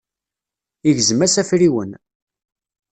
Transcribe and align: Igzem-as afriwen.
Igzem-as 0.89 1.35
afriwen. 1.41 1.91